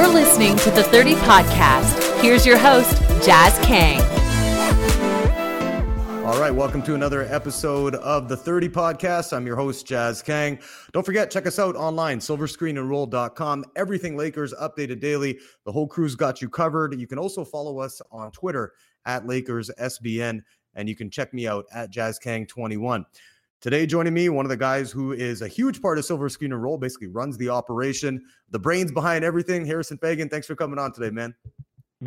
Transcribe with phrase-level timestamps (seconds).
[0.00, 2.22] You're listening to the 30 Podcast.
[2.22, 4.00] Here's your host, Jas Kang.
[6.24, 9.36] All right, welcome to another episode of the 30 Podcast.
[9.36, 10.58] I'm your host, Jas Kang.
[10.94, 13.66] Don't forget, check us out online, silverscreenandroll.com.
[13.76, 15.38] Everything Lakers updated daily.
[15.66, 16.98] The whole crew's got you covered.
[16.98, 18.72] You can also follow us on Twitter
[19.04, 20.40] at LakersSBN,
[20.76, 23.04] and you can check me out at JasKang21.
[23.60, 26.50] Today, joining me, one of the guys who is a huge part of Silver Screen
[26.52, 29.66] and Roll, basically runs the operation, the brains behind everything.
[29.66, 31.34] Harrison Faigen, thanks for coming on today, man.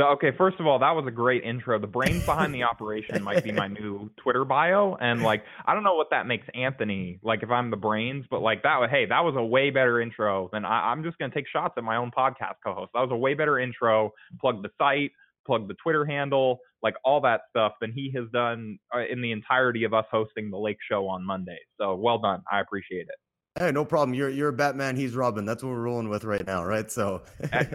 [0.02, 1.78] Okay, first of all, that was a great intro.
[1.78, 5.84] The brains behind the operation might be my new Twitter bio, and like I don't
[5.84, 8.90] know what that makes Anthony like if I'm the brains, but like that.
[8.90, 11.84] Hey, that was a way better intro than I, I'm just gonna take shots at
[11.84, 12.90] my own podcast co-host.
[12.96, 14.12] That was a way better intro.
[14.42, 15.12] Plug the site,
[15.46, 19.32] plug the Twitter handle, like all that stuff than he has done uh, in the
[19.32, 21.58] entirety of us hosting the Lake Show on Monday.
[21.80, 22.44] So well done.
[22.52, 23.16] I appreciate it.
[23.58, 24.16] Hey, no problem.
[24.16, 24.96] You're you're Batman.
[24.96, 25.46] He's Robin.
[25.46, 26.90] That's what we're rolling with right now, right?
[26.92, 27.22] So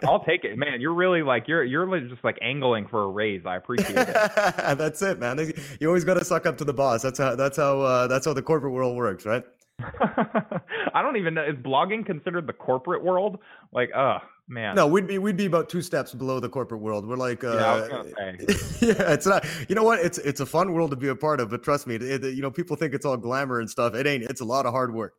[0.04, 0.80] I'll take it, man.
[0.80, 3.46] You're really like you're you're just like angling for a raise.
[3.46, 4.06] I appreciate it.
[4.76, 5.52] that's it, man.
[5.80, 7.02] You always got to suck up to the boss.
[7.02, 9.44] That's how that's how uh, that's how the corporate world works, right?
[9.80, 11.44] I don't even know.
[11.44, 13.38] Is blogging considered the corporate world?
[13.72, 14.18] Like, uh
[14.48, 14.74] man.
[14.74, 17.06] No, we'd be we'd be about two steps below the corporate world.
[17.06, 17.86] We're like, uh,
[18.18, 18.32] yeah,
[18.80, 19.46] yeah, it's not.
[19.68, 20.00] You know what?
[20.00, 22.34] It's it's a fun world to be a part of, but trust me, it, it,
[22.34, 23.94] you know, people think it's all glamour and stuff.
[23.94, 24.24] It ain't.
[24.24, 25.14] It's a lot of hard work.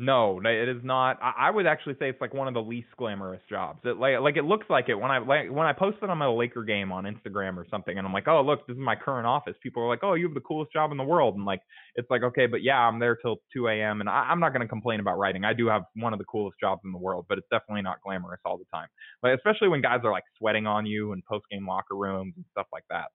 [0.00, 1.18] No, it is not.
[1.20, 3.80] I would actually say it's like one of the least glamorous jobs.
[3.84, 6.28] It like like it looks like it when I like when I posted on my
[6.28, 9.26] Laker game on Instagram or something, and I'm like, oh look, this is my current
[9.26, 9.54] office.
[9.60, 11.62] People are like, oh, you have the coolest job in the world, and like
[11.96, 14.00] it's like okay, but yeah, I'm there till 2 a.m.
[14.00, 15.44] and I, am not to complain about writing.
[15.44, 18.00] I do have one of the coolest jobs in the world, but it's definitely not
[18.04, 18.86] glamorous all the time.
[19.20, 22.44] But especially when guys are like sweating on you in post game locker rooms and
[22.52, 23.06] stuff like that.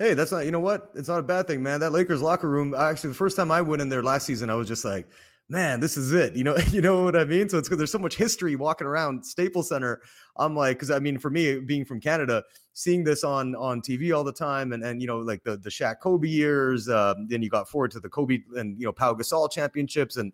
[0.00, 0.90] Hey, that's not you know what?
[0.96, 1.78] It's not a bad thing, man.
[1.78, 2.74] That Lakers locker room.
[2.74, 5.06] Actually, the first time I went in there last season, I was just like
[5.48, 6.34] man, this is it.
[6.34, 7.48] You know, you know what I mean?
[7.48, 10.00] So it's because there's so much history walking around Staples Center.
[10.36, 12.42] I'm like, because I mean, for me, being from Canada,
[12.72, 15.70] seeing this on on TV all the time, and and you know, like the the
[15.70, 16.88] Shaq Kobe years.
[16.88, 20.32] Uh, then you got forward to the Kobe and you know Pau Gasol championships, and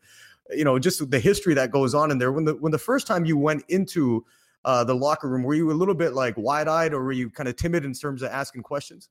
[0.51, 2.33] you know just the history that goes on in there.
[2.33, 4.25] When the when the first time you went into
[4.65, 7.31] uh, the locker room, were you a little bit like wide eyed, or were you
[7.31, 9.09] kind of timid in terms of asking questions?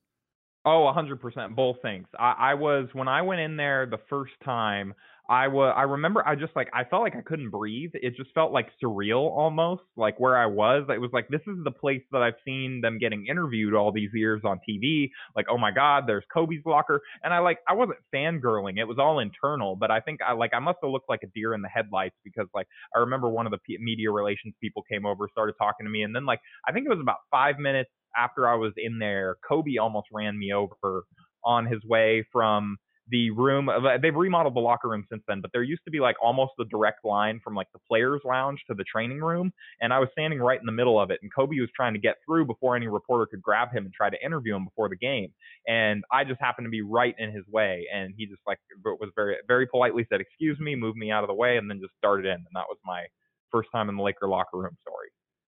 [0.64, 1.56] Oh, 100%.
[1.56, 2.06] Both things.
[2.18, 4.94] I, I was, when I went in there the first time,
[5.32, 7.92] I was I remember I just like I felt like I couldn't breathe.
[7.94, 10.84] It just felt like surreal almost, like where I was.
[10.90, 14.10] It was like this is the place that I've seen them getting interviewed all these
[14.12, 15.08] years on TV.
[15.34, 17.00] Like, oh my God, there's Kobe's locker.
[17.24, 18.78] And I like I wasn't fangirling.
[18.78, 21.28] It was all internal, but I think I like I must have looked like a
[21.34, 24.82] deer in the headlights because like I remember one of the P- media relations people
[24.82, 27.58] came over, started talking to me, and then like I think it was about five
[27.58, 27.88] minutes
[28.18, 31.04] after I was in there, Kobe almost ran me over
[31.42, 32.76] on his way from
[33.12, 36.00] the room uh, they've remodeled the locker room since then but there used to be
[36.00, 39.92] like almost the direct line from like the players lounge to the training room and
[39.92, 42.16] i was standing right in the middle of it and kobe was trying to get
[42.26, 45.28] through before any reporter could grab him and try to interview him before the game
[45.68, 49.10] and i just happened to be right in his way and he just like was
[49.14, 51.94] very very politely said excuse me moved me out of the way and then just
[51.98, 53.04] started in and that was my
[53.50, 55.10] first time in the laker locker room story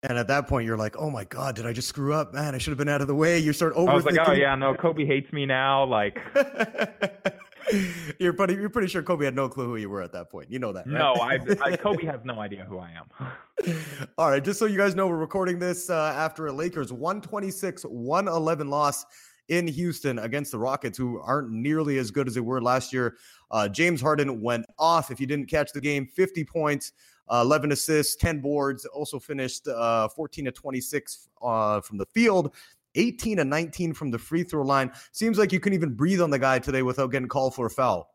[0.03, 2.35] and at that point, you're like, "Oh my god, did I just screw up?
[2.35, 3.89] Man, I should have been out of the way." You start overthinking.
[3.89, 6.19] I was like, "Oh yeah, no, Kobe hates me now." Like,
[8.19, 10.51] you're pretty, you're pretty sure Kobe had no clue who you were at that point.
[10.51, 10.99] You know that, right?
[10.99, 13.77] No, I, I Kobe has no idea who I am.
[14.19, 18.69] All right, just so you guys know, we're recording this uh, after a Lakers 126-111
[18.69, 19.07] loss
[19.49, 23.17] in Houston against the Rockets, who aren't nearly as good as they were last year.
[23.51, 25.11] Uh, James Harden went off.
[25.11, 26.93] If you didn't catch the game, 50 points
[27.31, 32.55] 11 assists, 10 boards, also finished uh, 14 to 26 uh, from the field.
[32.95, 34.93] 18 to 19 from the free throw line.
[35.13, 37.71] Seems like you couldn't even breathe on the guy today without getting called for a
[37.71, 38.12] foul.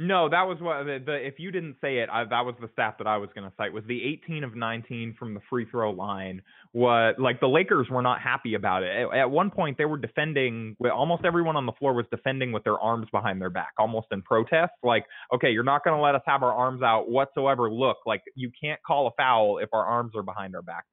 [0.00, 2.68] No, that was what the, the if you didn't say it, I, that was the
[2.72, 3.72] stat that I was going to cite.
[3.72, 6.42] Was the 18 of 19 from the free throw line?
[6.72, 8.88] What like the Lakers were not happy about it.
[8.88, 10.76] At, at one point, they were defending.
[10.92, 14.20] Almost everyone on the floor was defending with their arms behind their back, almost in
[14.22, 14.72] protest.
[14.82, 17.70] Like, okay, you're not going to let us have our arms out whatsoever.
[17.70, 20.86] Look, like you can't call a foul if our arms are behind our back.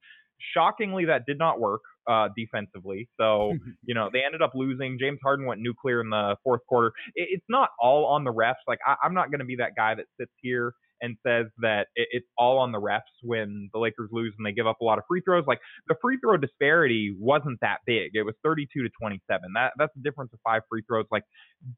[0.54, 3.10] Shockingly, that did not work uh, defensively.
[3.20, 3.54] So,
[3.84, 4.98] you know, they ended up losing.
[5.00, 6.92] James Harden went nuclear in the fourth quarter.
[7.16, 8.56] It, it's not all on the refs.
[8.68, 11.88] Like, I, am not going to be that guy that sits here and says that
[11.96, 14.84] it, it's all on the refs when the Lakers lose and they give up a
[14.84, 15.44] lot of free throws.
[15.48, 18.12] Like, the free throw disparity wasn't that big.
[18.14, 19.54] It was 32 to 27.
[19.56, 21.06] That That's the difference of five free throws.
[21.12, 21.24] Like,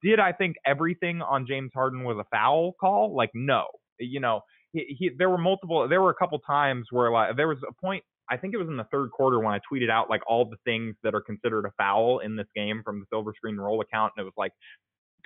[0.02, 3.16] did I think everything on James Harden was a foul call?
[3.16, 3.66] Like, no.
[4.00, 4.42] You know,
[4.74, 7.72] he, he, there were multiple there were a couple times where like there was a
[7.74, 10.46] point I think it was in the third quarter when I tweeted out like all
[10.46, 13.82] the things that are considered a foul in this game from the Silver Screen Roll
[13.82, 14.54] account, and it was like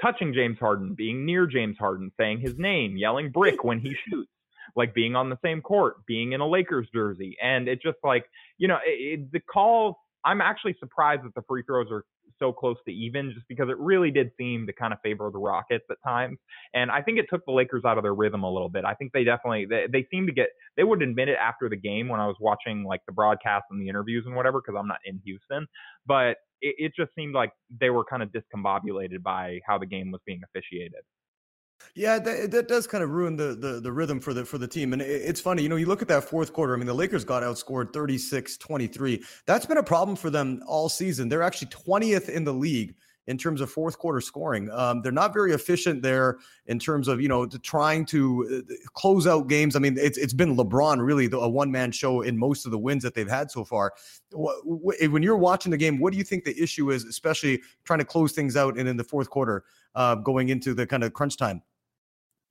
[0.02, 4.32] touching James Harden, being near James Harden, saying his name, yelling brick when he shoots.
[4.76, 7.38] like being on the same court, being in a Lakers jersey.
[7.42, 8.26] And it just like,
[8.58, 9.96] you know, it, it, the calls,
[10.26, 12.04] I'm actually surprised that the free throws are
[12.40, 15.40] so close to even just because it really did seem to kind of favor the
[15.40, 16.38] Rockets at times.
[16.74, 18.86] And I think it took the Lakers out of their rhythm a little bit.
[18.86, 21.76] I think they definitely they, they seem to get they would admit it after the
[21.78, 24.88] game when I was watching like the broadcast and the interviews and whatever because I'm
[24.88, 25.68] not in Houston.
[26.06, 30.12] But it, it just seemed like they were kind of discombobulated by how the game
[30.12, 31.02] was being officiated.
[31.96, 34.68] Yeah, that, that does kind of ruin the, the the rhythm for the for the
[34.68, 34.94] team.
[34.94, 36.74] And it's funny, you know, you look at that fourth quarter.
[36.74, 39.24] I mean, the Lakers got outscored 36-23.
[39.46, 41.28] That's been a problem for them all season.
[41.28, 42.96] They're actually 20th in the league
[43.28, 44.70] in terms of fourth quarter scoring.
[44.72, 48.74] Um, they're not very efficient there in terms of you know to trying to uh,
[48.94, 49.76] close out games.
[49.76, 52.72] I mean, it's it's been LeBron really the, a one man show in most of
[52.72, 53.94] the wins that they've had so far.
[54.34, 58.06] When you're watching the game, what do you think the issue is, especially trying to
[58.06, 59.64] close things out and in the fourth quarter,
[59.96, 61.62] uh, going into the kind of crunch time?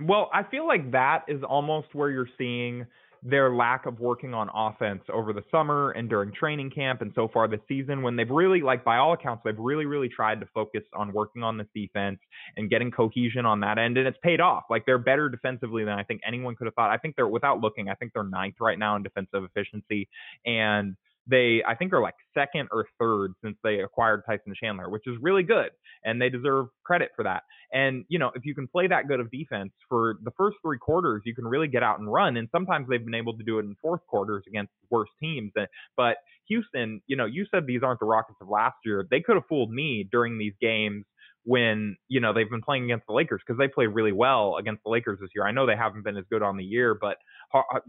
[0.02, 2.86] Well, I feel like that is almost where you're seeing
[3.22, 7.28] their lack of working on offense over the summer and during training camp and so
[7.32, 10.46] far this season when they've really like by all accounts they've really really tried to
[10.54, 12.18] focus on working on this defense
[12.56, 14.64] and getting cohesion on that end and it's paid off.
[14.70, 16.90] Like they're better defensively than i think anyone could have thought.
[16.90, 20.08] I think they're without looking i think they're ninth right now in defensive efficiency
[20.44, 20.94] and
[21.28, 25.16] they I think are like second or third since they acquired Tyson Chandler, which is
[25.20, 25.70] really good,
[26.04, 27.42] and they deserve credit for that.
[27.72, 30.78] And you know, if you can play that good of defense for the first three
[30.78, 32.36] quarters, you can really get out and run.
[32.36, 35.52] And sometimes they've been able to do it in fourth quarters against worse teams.
[35.58, 36.18] Eh, but
[36.48, 39.06] Houston, you know, you said these aren't the Rockets of last year.
[39.10, 41.04] They could have fooled me during these games
[41.46, 44.82] when you know they've been playing against the Lakers because they play really well against
[44.82, 45.46] the Lakers this year.
[45.46, 47.18] I know they haven't been as good on the year, but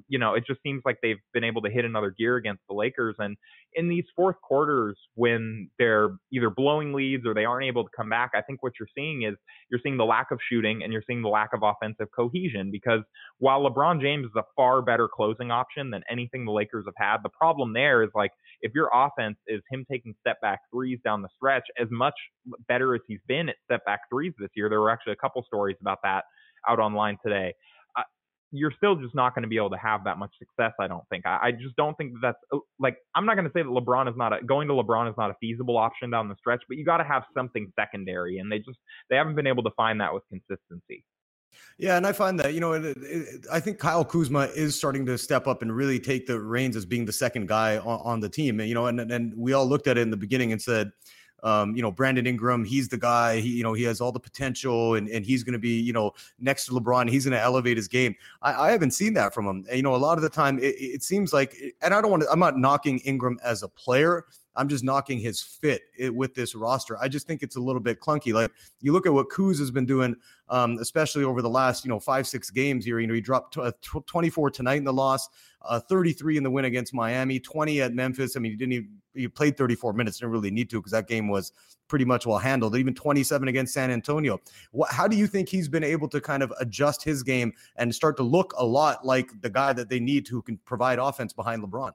[0.08, 2.76] you know it just seems like they've been able to hit another gear against the
[2.76, 3.16] Lakers.
[3.18, 3.36] And
[3.74, 8.10] in these fourth quarters, when they're either blowing leads or they aren't able to come
[8.10, 9.36] back, I think what you're seeing is
[9.72, 12.70] you're seeing the lack of shooting and you're seeing the lack of offensive cohesion.
[12.72, 13.02] Because
[13.40, 17.24] while LeBron James is a far better closing option than anything the Lakers have had,
[17.24, 18.32] the problem there is like
[18.62, 22.14] if your offense is him taking step back threes down the stretch, as much
[22.68, 25.44] better as he's been at step back threes this year, there were actually a couple
[25.44, 26.24] stories about that
[26.68, 27.54] out online today.
[27.98, 28.04] Uh,
[28.52, 30.74] you're still just not going to be able to have that much success.
[30.80, 31.26] I don't think.
[31.26, 33.70] I, I just don't think that that's uh, like I'm not going to say that
[33.70, 36.62] LeBron is not a going to LeBron is not a feasible option down the stretch,
[36.68, 38.80] but you got to have something secondary, and they just
[39.10, 41.04] they haven't been able to find that with consistency.
[41.78, 45.06] Yeah, and I find that you know, it, it, I think Kyle Kuzma is starting
[45.06, 48.20] to step up and really take the reins as being the second guy on, on
[48.20, 48.60] the team.
[48.60, 50.92] And, you know, and and we all looked at it in the beginning and said,
[51.44, 53.40] um, you know, Brandon Ingram, he's the guy.
[53.40, 55.94] He, you know, he has all the potential, and and he's going to be, you
[55.94, 57.10] know, next to LeBron.
[57.10, 58.16] He's going to elevate his game.
[58.42, 59.66] I, I, haven't seen that from him.
[59.72, 62.24] You know, a lot of the time, it, it seems like, and I don't want
[62.24, 62.32] to.
[62.32, 64.26] I'm not knocking Ingram as a player.
[64.58, 65.84] I'm just knocking his fit
[66.14, 66.98] with this roster.
[67.00, 68.34] I just think it's a little bit clunky.
[68.34, 68.52] Like
[68.82, 70.16] you look at what Kuz has been doing,
[70.50, 73.00] um, especially over the last you know five six games here.
[73.00, 75.30] You know he dropped t- uh, 24 tonight in the loss,
[75.62, 78.36] uh, 33 in the win against Miami, 20 at Memphis.
[78.36, 80.20] I mean he didn't even he played 34 minutes.
[80.20, 81.52] Didn't really need to because that game was
[81.88, 82.76] pretty much well handled.
[82.76, 84.40] Even 27 against San Antonio.
[84.72, 87.94] What, how do you think he's been able to kind of adjust his game and
[87.94, 91.34] start to look a lot like the guy that they need who can provide offense
[91.34, 91.92] behind LeBron?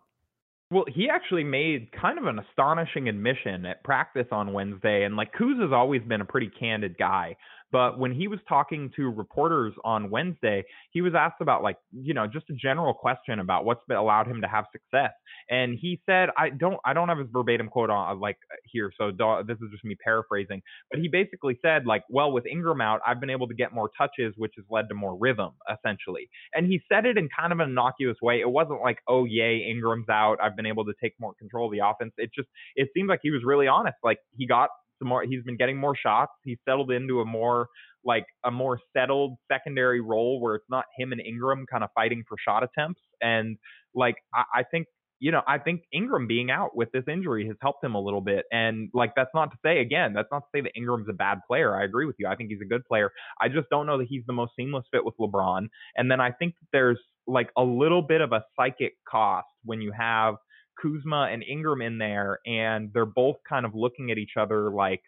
[0.72, 5.04] Well, he actually made kind of an astonishing admission at practice on Wednesday.
[5.04, 7.36] And like Kuz has always been a pretty candid guy.
[7.72, 12.12] But when he was talking to reporters on Wednesday, he was asked about like, you
[12.14, 15.12] know, just a general question about what's allowed him to have success.
[15.50, 18.56] And he said, I don't, I don't have his verbatim quote on uh, like uh,
[18.70, 20.62] here, so this is just me paraphrasing.
[20.90, 23.90] But he basically said like, well, with Ingram out, I've been able to get more
[23.96, 26.28] touches, which has led to more rhythm, essentially.
[26.54, 28.40] And he said it in kind of an innocuous way.
[28.40, 31.72] It wasn't like, oh yay, Ingram's out, I've been able to take more control of
[31.72, 32.12] the offense.
[32.18, 33.96] It just, it seemed like he was really honest.
[34.04, 34.68] Like he got
[35.02, 35.24] some more.
[35.24, 36.32] He's been getting more shots.
[36.44, 37.68] He's settled into a more
[38.04, 42.24] like a more settled secondary role where it's not him and Ingram kind of fighting
[42.28, 43.00] for shot attempts.
[43.20, 43.58] And
[43.94, 44.86] like I, I think
[45.22, 48.20] you know, I think Ingram being out with this injury has helped him a little
[48.20, 48.44] bit.
[48.50, 51.38] And like, that's not to say, again, that's not to say that Ingram's a bad
[51.46, 51.76] player.
[51.80, 52.26] I agree with you.
[52.26, 53.12] I think he's a good player.
[53.40, 55.68] I just don't know that he's the most seamless fit with LeBron.
[55.94, 59.92] And then I think there's like a little bit of a psychic cost when you
[59.96, 60.34] have
[60.82, 65.02] Kuzma and Ingram in there, and they're both kind of looking at each other like,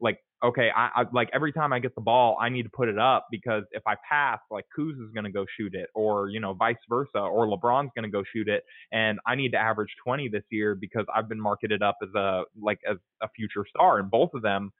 [0.00, 2.88] like, okay, I, I like every time I get the ball, I need to put
[2.88, 6.28] it up because if I pass, like Kuz is going to go shoot it, or
[6.30, 9.58] you know, vice versa, or LeBron's going to go shoot it, and I need to
[9.58, 13.64] average 20 this year because I've been marketed up as a like as a future
[13.68, 14.72] star, and both of them.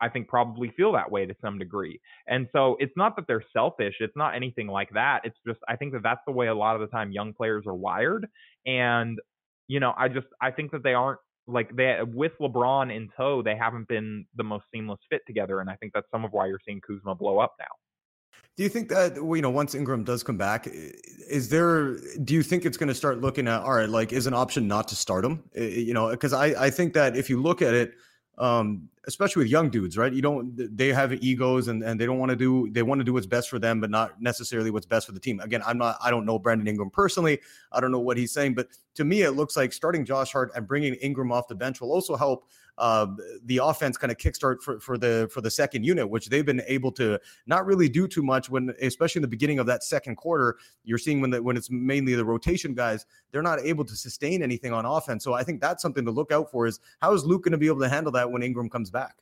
[0.00, 2.00] I think probably feel that way to some degree.
[2.26, 3.94] And so it's not that they're selfish.
[4.00, 5.20] It's not anything like that.
[5.22, 7.66] It's just, I think that that's the way a lot of the time young players
[7.68, 8.26] are wired.
[8.66, 9.20] And
[9.72, 13.42] you know, I just I think that they aren't like they with LeBron in tow,
[13.42, 16.46] they haven't been the most seamless fit together, and I think that's some of why
[16.46, 17.72] you're seeing Kuzma blow up now.
[18.58, 21.96] Do you think that you know once Ingram does come back, is there?
[22.22, 23.88] Do you think it's going to start looking at all right?
[23.88, 25.42] Like, is an option not to start him?
[25.54, 27.94] You know, because I I think that if you look at it,
[28.38, 30.12] um, especially with young dudes, right?
[30.12, 33.04] You don't they have egos and, and they don't want to do they want to
[33.04, 35.40] do what's best for them, but not necessarily what's best for the team.
[35.40, 37.40] Again, I'm not I don't know Brandon Ingram personally.
[37.72, 40.52] I don't know what he's saying, but to me, it looks like starting Josh Hart
[40.54, 42.48] and bringing Ingram off the bench will also help
[42.78, 43.06] uh,
[43.44, 46.62] the offense kind of kickstart for, for the for the second unit, which they've been
[46.66, 50.16] able to not really do too much when, especially in the beginning of that second
[50.16, 50.56] quarter.
[50.84, 54.42] You're seeing when the, when it's mainly the rotation guys, they're not able to sustain
[54.42, 55.22] anything on offense.
[55.24, 56.66] So I think that's something to look out for.
[56.66, 59.16] Is how is Luke going to be able to handle that when Ingram comes back?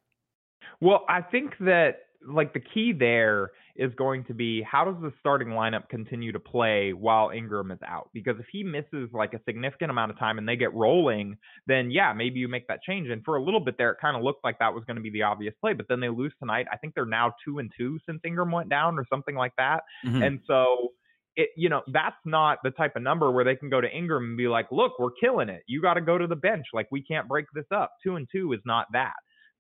[0.81, 5.13] Well, I think that like the key there is going to be how does the
[5.21, 8.11] starting lineup continue to play while Ingram is out?
[8.13, 11.37] Because if he misses like a significant amount of time and they get rolling,
[11.67, 13.09] then yeah, maybe you make that change.
[13.09, 15.03] And for a little bit there, it kind of looked like that was going to
[15.03, 16.67] be the obvious play, but then they lose tonight.
[16.71, 19.81] I think they're now two and two since Ingram went down or something like that.
[20.05, 20.23] Mm-hmm.
[20.23, 20.91] And so
[21.37, 24.25] it, you know, that's not the type of number where they can go to Ingram
[24.25, 25.63] and be like, look, we're killing it.
[25.67, 26.67] You got to go to the bench.
[26.75, 27.93] Like, we can't break this up.
[28.03, 29.15] Two and two is not that.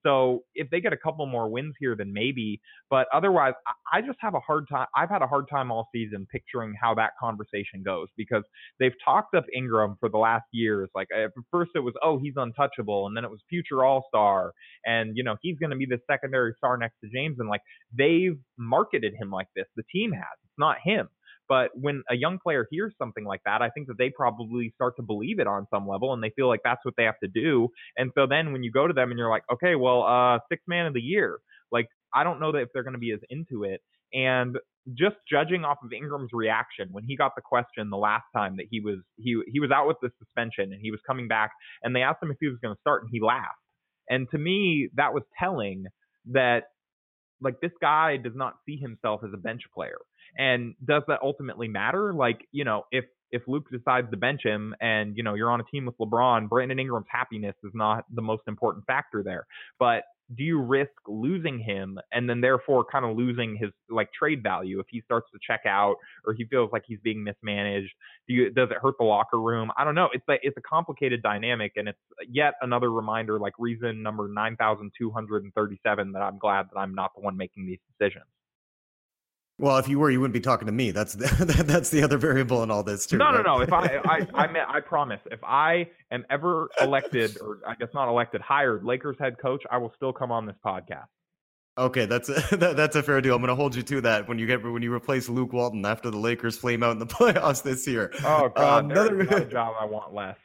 [0.05, 2.61] So if they get a couple more wins here, then maybe.
[2.89, 3.55] But otherwise,
[3.93, 4.87] I just have a hard time.
[4.97, 8.43] I've had a hard time all season picturing how that conversation goes because
[8.79, 10.89] they've talked up Ingram for the last years.
[10.95, 14.05] Like eh, at first it was, oh, he's untouchable, and then it was future All
[14.09, 14.53] Star,
[14.85, 17.63] and you know he's going to be the secondary star next to James, and like
[17.97, 19.67] they've marketed him like this.
[19.77, 20.25] The team has.
[20.45, 21.09] It's not him.
[21.51, 24.95] But when a young player hears something like that, I think that they probably start
[24.99, 27.29] to believe it on some level and they feel like that's what they have to
[27.29, 27.69] do.
[27.97, 30.63] And so then when you go to them and you're like, okay, well, uh, six
[30.69, 31.41] man of the year,
[31.73, 33.81] like, I don't know that if they're going to be as into it.
[34.15, 34.59] And
[34.95, 38.67] just judging off of Ingram's reaction when he got the question the last time that
[38.71, 41.51] he was he he was out with the suspension and he was coming back
[41.83, 43.59] and they asked him if he was going to start and he laughed.
[44.09, 45.85] And to me that was telling
[46.33, 46.65] that
[47.41, 49.99] like this guy does not see himself as a bench player.
[50.39, 52.13] And does that ultimately matter?
[52.13, 55.61] Like, you know, if if Luke decides to bench him and, you know, you're on
[55.61, 59.47] a team with LeBron, Brandon Ingram's happiness is not the most important factor there.
[59.79, 60.03] But
[60.37, 64.79] do you risk losing him and then therefore kind of losing his like trade value
[64.79, 67.93] if he starts to check out or he feels like he's being mismanaged
[68.29, 70.61] do you does it hurt the locker room i don't know it's a it's a
[70.63, 76.79] complicated dynamic and it's yet another reminder like reason number 9237 that i'm glad that
[76.79, 78.25] i'm not the one making these decisions
[79.61, 80.91] well, if you were, you wouldn't be talking to me.
[80.91, 83.19] That's the, that's the other variable in all this too.
[83.19, 83.45] No, right?
[83.45, 83.61] no, no.
[83.61, 87.89] If I, I, I, mean, I promise, if I am ever elected, or I guess
[87.93, 91.07] not elected, hired Lakers head coach, I will still come on this podcast.
[91.77, 93.35] Okay, that's a, that, that's a fair deal.
[93.35, 95.85] I'm going to hold you to that when you get when you replace Luke Walton
[95.85, 98.13] after the Lakers flame out in the playoffs this year.
[98.25, 100.39] Oh God, uh, another job I want less.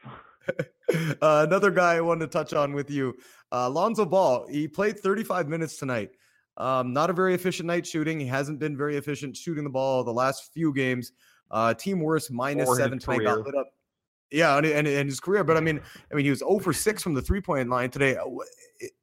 [1.22, 3.16] uh, another guy I wanted to touch on with you,
[3.52, 4.46] uh, Lonzo Ball.
[4.48, 6.12] He played 35 minutes tonight.
[6.58, 8.20] Um, not a very efficient night shooting.
[8.20, 11.12] He hasn't been very efficient shooting the ball the last few games.
[11.52, 13.68] Uh, team worst minus seven tonight got lit up.
[14.32, 15.44] Yeah, and, and, and, his career.
[15.44, 15.80] But I mean,
[16.12, 18.18] I mean, he was 0 for 6 from the three point line today.
[18.18, 18.26] Uh,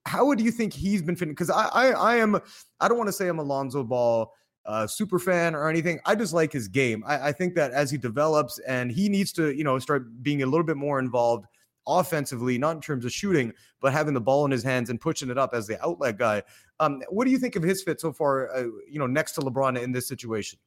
[0.05, 1.33] how do you think he's been fitting?
[1.33, 2.41] Because I, I, I am,
[2.81, 4.33] I don't want to say I'm a Lonzo Ball
[4.67, 6.01] uh, super fan or anything.
[6.05, 7.05] I just like his game.
[7.07, 10.43] I, I think that as he develops and he needs to, you know, start being
[10.43, 11.47] a little bit more involved
[11.87, 15.31] offensively, not in terms of shooting, but having the ball in his hands and pushing
[15.31, 16.43] it up as the outlet guy.
[16.81, 18.55] Um, what do you think of his fit so far?
[18.55, 20.59] Uh, you know, next to LeBron in this situation.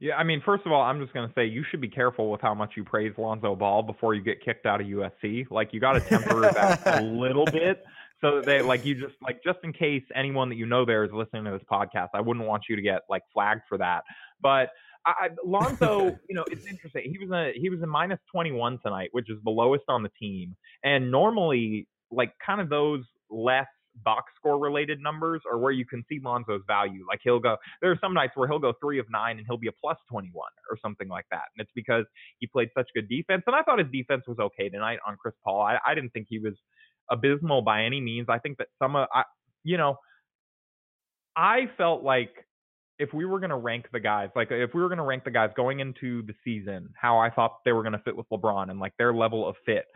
[0.00, 2.30] Yeah, I mean, first of all, I'm just going to say you should be careful
[2.30, 5.50] with how much you praise Lonzo Ball before you get kicked out of USC.
[5.50, 7.84] Like, you got to temper that a little bit
[8.20, 11.04] so that they like you just like just in case anyone that you know there
[11.04, 14.04] is listening to this podcast, I wouldn't want you to get like flagged for that.
[14.40, 14.70] But
[15.08, 17.02] I, Lonzo, you know, it's interesting.
[17.10, 20.10] He was a he was a minus 21 tonight, which is the lowest on the
[20.20, 20.56] team.
[20.84, 23.66] And normally, like kind of those less
[24.04, 27.04] box score related numbers are where you can see Lonzo's value.
[27.08, 29.58] Like he'll go, there are some nights where he'll go three of nine and he'll
[29.58, 30.32] be a plus 21
[30.70, 31.44] or something like that.
[31.56, 32.04] And it's because
[32.38, 33.42] he played such good defense.
[33.46, 35.62] And I thought his defense was okay tonight on Chris Paul.
[35.62, 36.54] I, I didn't think he was
[37.10, 38.26] abysmal by any means.
[38.28, 39.24] I think that some of, I,
[39.64, 39.96] you know,
[41.36, 42.34] I felt like
[42.98, 45.24] if we were going to rank the guys, like if we were going to rank
[45.24, 48.28] the guys going into the season, how I thought they were going to fit with
[48.30, 49.86] LeBron and like their level of fit,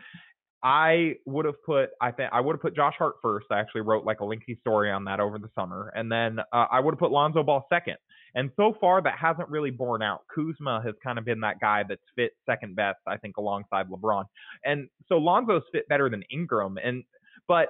[0.63, 3.47] I would have put I think I would have put Josh Hart first.
[3.51, 6.67] I actually wrote like a lengthy story on that over the summer, and then uh,
[6.71, 7.97] I would have put Lonzo Ball second.
[8.35, 10.21] And so far, that hasn't really borne out.
[10.33, 14.23] Kuzma has kind of been that guy that's fit second best, I think, alongside LeBron.
[14.65, 16.77] And so Lonzo's fit better than Ingram.
[16.83, 17.03] And
[17.47, 17.69] but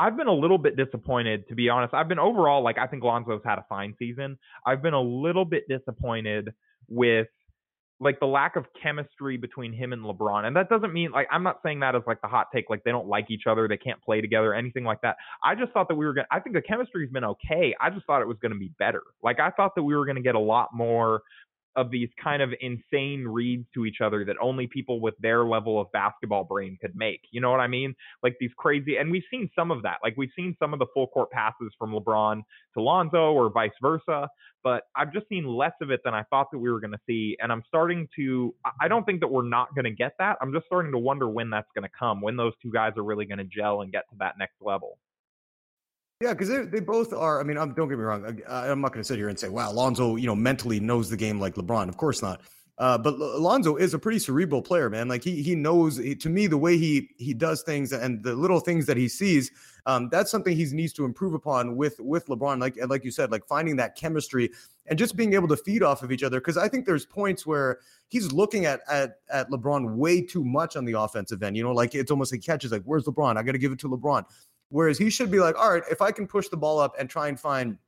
[0.00, 1.94] I've been a little bit disappointed, to be honest.
[1.94, 4.38] I've been overall like I think Lonzo's had a fine season.
[4.66, 6.52] I've been a little bit disappointed
[6.88, 7.26] with
[8.00, 10.44] like the lack of chemistry between him and LeBron.
[10.44, 12.84] And that doesn't mean like I'm not saying that as like the hot take, like
[12.84, 15.16] they don't like each other, they can't play together, anything like that.
[15.42, 17.74] I just thought that we were gonna I think the chemistry's been okay.
[17.80, 19.02] I just thought it was gonna be better.
[19.22, 21.22] Like I thought that we were gonna get a lot more
[21.78, 25.80] of these kind of insane reads to each other that only people with their level
[25.80, 27.20] of basketball brain could make.
[27.30, 27.94] You know what I mean?
[28.20, 29.98] Like these crazy, and we've seen some of that.
[30.02, 32.42] Like we've seen some of the full court passes from LeBron
[32.74, 34.28] to Lonzo or vice versa,
[34.64, 37.00] but I've just seen less of it than I thought that we were going to
[37.06, 37.36] see.
[37.40, 40.36] And I'm starting to, I don't think that we're not going to get that.
[40.42, 43.04] I'm just starting to wonder when that's going to come, when those two guys are
[43.04, 44.98] really going to gel and get to that next level.
[46.20, 47.40] Yeah, because they, they both are.
[47.40, 48.40] I mean, I'm, don't get me wrong.
[48.48, 51.08] I, am not going to sit here and say, "Wow, Lonzo, you know, mentally knows
[51.08, 52.40] the game like LeBron." Of course not.
[52.76, 55.06] Uh, but Lonzo is a pretty cerebral player, man.
[55.06, 55.96] Like he he knows.
[55.96, 59.06] He, to me, the way he he does things and the little things that he
[59.06, 59.52] sees,
[59.86, 62.60] um, that's something he needs to improve upon with with LeBron.
[62.60, 64.50] Like like you said, like finding that chemistry
[64.88, 66.40] and just being able to feed off of each other.
[66.40, 70.74] Because I think there's points where he's looking at at at LeBron way too much
[70.74, 71.56] on the offensive end.
[71.56, 73.36] You know, like it's almost like catches like, "Where's LeBron?
[73.36, 74.24] I got to give it to LeBron."
[74.70, 77.08] Whereas he should be like, all right, if I can push the ball up and
[77.08, 77.78] try and find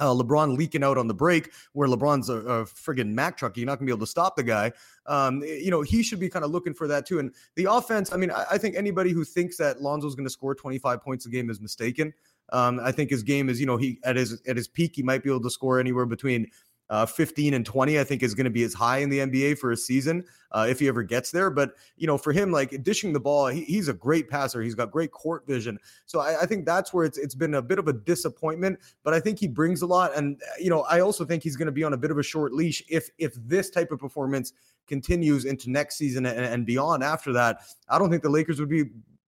[0.00, 3.66] uh, LeBron leaking out on the break, where LeBron's a, a friggin' Mack truck, you're
[3.66, 4.72] not gonna be able to stop the guy.
[5.06, 7.18] Um, you know, he should be kind of looking for that too.
[7.18, 10.54] And the offense, I mean, I, I think anybody who thinks that Lonzo's to score
[10.54, 12.12] 25 points a game is mistaken.
[12.50, 15.02] Um, I think his game is, you know, he at his at his peak, he
[15.02, 16.50] might be able to score anywhere between
[16.90, 19.58] uh, 15 and 20, I think is going to be as high in the NBA
[19.58, 21.50] for a season uh, if he ever gets there.
[21.50, 24.62] But, you know, for him, like dishing the ball, he, he's a great passer.
[24.62, 25.78] He's got great court vision.
[26.06, 29.12] So I, I, think that's where it's it's been a bit of a disappointment, but
[29.12, 30.16] I think he brings a lot.
[30.16, 32.22] And, you know, I also think he's going to be on a bit of a
[32.22, 34.52] short leash if if this type of performance
[34.86, 37.60] continues into next season and, and beyond after that.
[37.88, 38.84] I don't think the Lakers would be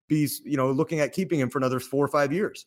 [0.10, 2.66] be, you know, looking at keeping him for another four or five years.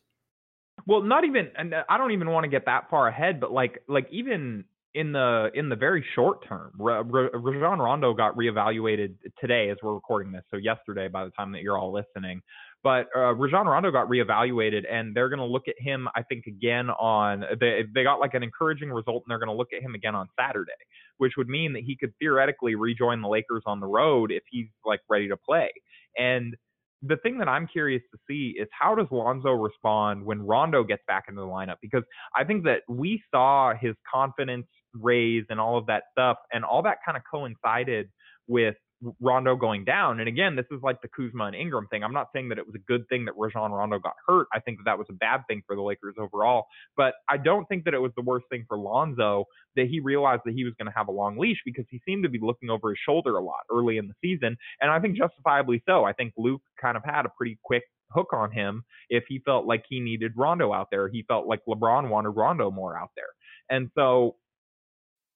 [0.87, 3.83] Well, not even, and I don't even want to get that far ahead, but like,
[3.87, 9.77] like even in the in the very short term, Rajon Rondo got reevaluated today as
[9.81, 12.41] we're recording this, so yesterday by the time that you're all listening.
[12.83, 16.45] But uh, Rajon Rondo got reevaluated, and they're going to look at him, I think,
[16.45, 19.81] again on they they got like an encouraging result, and they're going to look at
[19.81, 20.71] him again on Saturday,
[21.17, 24.67] which would mean that he could theoretically rejoin the Lakers on the road if he's
[24.85, 25.69] like ready to play.
[26.17, 26.55] And
[27.01, 31.03] the thing that I'm curious to see is how does Lonzo respond when Rondo gets
[31.07, 31.75] back into the lineup?
[31.81, 32.03] Because
[32.35, 36.83] I think that we saw his confidence raise and all of that stuff, and all
[36.83, 38.09] that kind of coincided
[38.47, 38.75] with
[39.19, 40.19] Rondo going down.
[40.19, 42.03] And again, this is like the Kuzma and Ingram thing.
[42.03, 44.47] I'm not saying that it was a good thing that Rajon Rondo got hurt.
[44.53, 46.65] I think that that was a bad thing for the Lakers overall.
[46.95, 50.41] But I don't think that it was the worst thing for Lonzo that he realized
[50.45, 52.69] that he was going to have a long leash because he seemed to be looking
[52.69, 54.55] over his shoulder a lot early in the season.
[54.81, 56.03] And I think justifiably so.
[56.05, 59.65] I think Luke kind of had a pretty quick hook on him if he felt
[59.65, 61.09] like he needed Rondo out there.
[61.09, 63.25] He felt like LeBron wanted Rondo more out there.
[63.69, 64.35] And so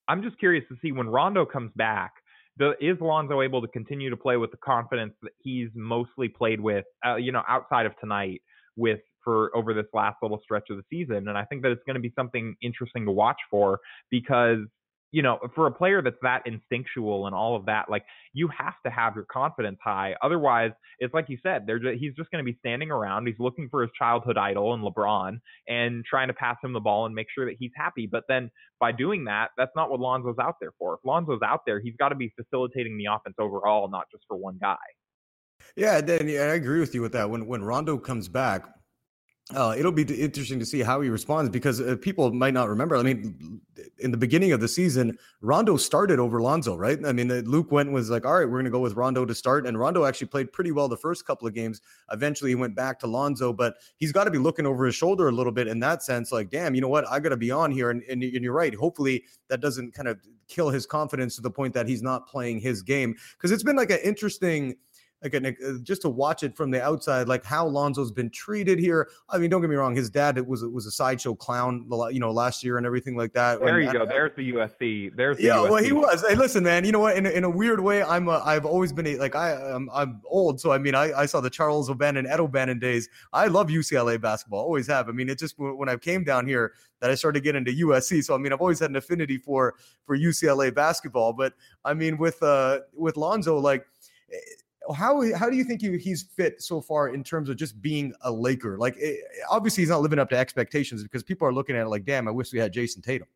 [0.07, 2.13] I'm just curious to see when Rondo comes back
[2.57, 6.59] the, is Lonzo able to continue to play with the confidence that he's mostly played
[6.59, 8.41] with, uh, you know, outside of tonight
[8.75, 11.27] with for over this last little stretch of the season?
[11.27, 14.59] And I think that it's going to be something interesting to watch for because
[15.11, 18.73] you know, for a player that's that instinctual and all of that, like you have
[18.85, 20.15] to have your confidence high.
[20.21, 23.25] Otherwise, it's like you said, they're just, he's just going to be standing around.
[23.25, 27.05] He's looking for his childhood idol and LeBron and trying to pass him the ball
[27.05, 28.05] and make sure that he's happy.
[28.05, 30.95] But then by doing that, that's not what Lonzo's out there for.
[30.95, 34.35] If Lonzo's out there, he's got to be facilitating the offense overall, not just for
[34.35, 34.75] one guy.
[35.75, 37.29] Yeah, Dan, I agree with you with that.
[37.29, 38.65] When when Rondo comes back,
[39.55, 42.97] uh, it'll be interesting to see how he responds because uh, people might not remember.
[42.97, 43.61] I mean,
[43.99, 46.99] in the beginning of the season, Rondo started over Lonzo, right?
[47.05, 49.25] I mean, uh, Luke went was like, "All right, we're going to go with Rondo
[49.25, 51.81] to start," and Rondo actually played pretty well the first couple of games.
[52.11, 55.29] Eventually, he went back to Lonzo, but he's got to be looking over his shoulder
[55.29, 56.31] a little bit in that sense.
[56.31, 57.07] Like, damn, you know what?
[57.09, 58.75] I got to be on here, and, and, and you're right.
[58.75, 62.59] Hopefully, that doesn't kind of kill his confidence to the point that he's not playing
[62.59, 64.75] his game because it's been like an interesting
[65.23, 69.09] like uh, just to watch it from the outside, like how Lonzo's been treated here.
[69.29, 72.31] I mean, don't get me wrong, his dad was was a sideshow clown, you know,
[72.31, 73.59] last year and everything like that.
[73.59, 74.05] There you go.
[74.05, 75.15] There's the USC.
[75.15, 75.55] There's the yeah.
[75.55, 75.69] USC.
[75.69, 76.23] Well, he was.
[76.27, 76.85] Hey, listen, man.
[76.85, 77.17] You know what?
[77.17, 79.89] In a, in a weird way, I'm a, I've always been a, like I I'm,
[79.93, 83.09] I'm old, so I mean, I, I saw the Charles O'Bannon, Ed O'Bannon days.
[83.33, 85.09] I love UCLA basketball, always have.
[85.09, 88.23] I mean, it just when I came down here that I started getting into USC.
[88.23, 89.75] So I mean, I've always had an affinity for
[90.05, 91.33] for UCLA basketball.
[91.33, 91.53] But
[91.83, 93.85] I mean, with uh with Lonzo, like
[94.93, 98.31] how how do you think he's fit so far in terms of just being a
[98.31, 98.77] Laker?
[98.77, 101.83] Like, it, eh, obviously, he's not living up to expectations because people are looking at
[101.83, 103.27] it like, damn, I wish we had Jayson Tatum.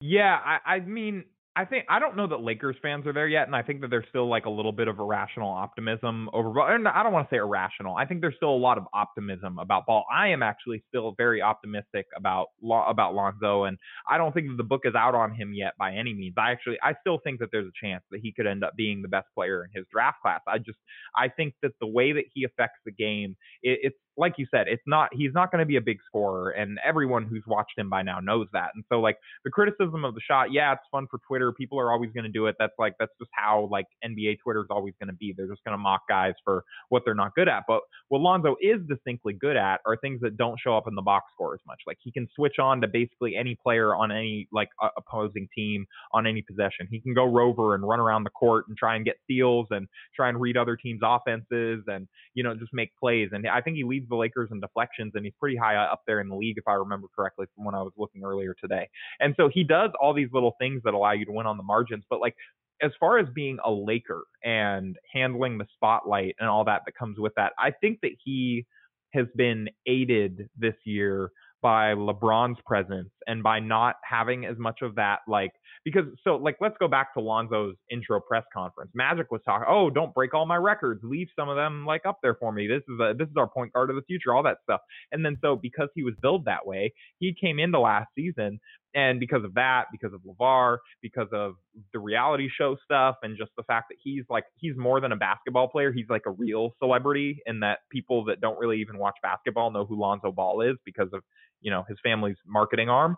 [0.00, 1.24] Yeah, I, I mean,
[1.56, 3.88] I think I don't know that Lakers fans are there yet, and I think that
[3.88, 6.50] there's still like a little bit of irrational optimism over.
[6.74, 7.94] And I don't want to say irrational.
[7.94, 10.04] I think there's still a lot of optimism about ball.
[10.12, 13.78] I am actually still very optimistic about about Lonzo, and
[14.10, 16.34] I don't think that the book is out on him yet by any means.
[16.36, 19.00] I actually I still think that there's a chance that he could end up being
[19.00, 20.40] the best player in his draft class.
[20.48, 20.78] I just
[21.16, 24.66] I think that the way that he affects the game, it, it's like you said,
[24.68, 27.90] it's not he's not going to be a big scorer, and everyone who's watched him
[27.90, 28.70] by now knows that.
[28.74, 31.52] And so like the criticism of the shot, yeah, it's fun for Twitter.
[31.52, 32.56] People are always going to do it.
[32.58, 35.34] That's like that's just how like NBA Twitter is always going to be.
[35.36, 37.64] They're just going to mock guys for what they're not good at.
[37.66, 41.02] But what Lonzo is distinctly good at are things that don't show up in the
[41.02, 41.80] box score as much.
[41.86, 45.86] Like he can switch on to basically any player on any like uh, opposing team
[46.12, 46.86] on any possession.
[46.90, 49.88] He can go rover and run around the court and try and get steals and
[50.14, 53.30] try and read other teams' offenses and you know just make plays.
[53.32, 56.02] And I think he leads the Lakers in deflections, and he's pretty high uh, up
[56.06, 58.88] there in the league, if I remember correctly from when I was looking earlier today.
[59.20, 61.62] And so he does all these little things that allow you to win on the
[61.62, 62.04] margins.
[62.08, 62.34] But like
[62.82, 67.18] as far as being a Laker and handling the spotlight and all that that comes
[67.18, 68.66] with that, I think that he
[69.14, 71.30] has been aided this year
[71.64, 75.50] by LeBron's presence and by not having as much of that like
[75.82, 78.90] because so like let's go back to Lonzo's intro press conference.
[78.94, 81.00] Magic was talking, "Oh, don't break all my records.
[81.02, 82.66] Leave some of them like up there for me.
[82.66, 85.24] This is a this is our point guard of the future, all that stuff." And
[85.24, 88.60] then so because he was billed that way, he came into last season
[88.94, 91.54] and because of that, because of LaVar, because of
[91.92, 95.16] the reality show stuff, and just the fact that he's like, he's more than a
[95.16, 95.92] basketball player.
[95.92, 99.84] He's like a real celebrity, and that people that don't really even watch basketball know
[99.84, 101.22] who Lonzo Ball is because of,
[101.60, 103.16] you know, his family's marketing arm.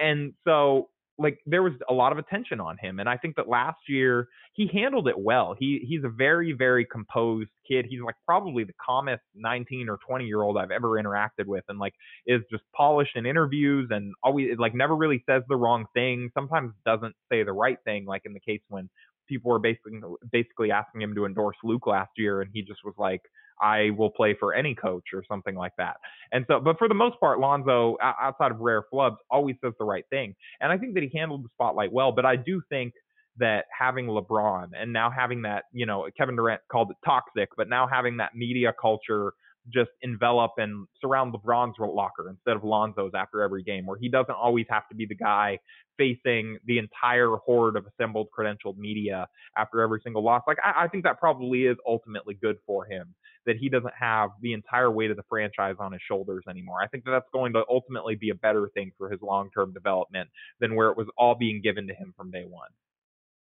[0.00, 3.48] And so like there was a lot of attention on him and i think that
[3.48, 5.54] last year he handled it well.
[5.58, 7.86] He he's a very very composed kid.
[7.88, 11.78] He's like probably the calmest 19 or 20 year old i've ever interacted with and
[11.78, 11.94] like
[12.26, 16.72] is just polished in interviews and always like never really says the wrong thing sometimes
[16.86, 18.88] doesn't say the right thing like in the case when
[19.28, 20.00] people were basically
[20.30, 23.22] basically asking him to endorse luke last year and he just was like
[23.60, 25.96] I will play for any coach or something like that.
[26.32, 29.84] And so, but for the most part, Lonzo, outside of rare flubs, always says the
[29.84, 30.34] right thing.
[30.60, 32.12] And I think that he handled the spotlight well.
[32.12, 32.94] But I do think
[33.38, 37.68] that having LeBron and now having that, you know, Kevin Durant called it toxic, but
[37.68, 39.32] now having that media culture
[39.72, 44.34] just envelop and surround LeBron's locker instead of Lonzo's after every game, where he doesn't
[44.34, 45.58] always have to be the guy
[45.96, 50.42] facing the entire horde of assembled credentialed media after every single loss.
[50.46, 53.14] Like I, I think that probably is ultimately good for him
[53.46, 56.82] that he doesn't have the entire weight of the franchise on his shoulders anymore.
[56.82, 60.30] I think that that's going to ultimately be a better thing for his long-term development
[60.60, 62.68] than where it was all being given to him from day one.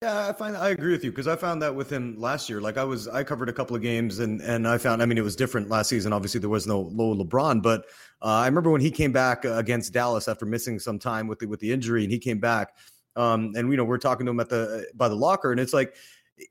[0.01, 2.61] Yeah, I find I agree with you because I found that with him last year.
[2.61, 5.17] Like I was, I covered a couple of games and and I found, I mean,
[5.17, 6.13] it was different last season.
[6.13, 7.81] Obviously, there was no low LeBron, but
[8.21, 11.47] uh, I remember when he came back against Dallas after missing some time with the
[11.47, 12.77] with the injury, and he came back.
[13.17, 15.73] Um, and you know, we're talking to him at the by the locker, and it's
[15.73, 15.93] like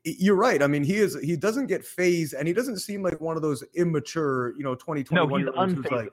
[0.03, 0.61] you're right.
[0.61, 3.41] I mean, he is he doesn't get phased, and he doesn't seem like one of
[3.41, 6.11] those immature, you know, 2021 no, he's who's like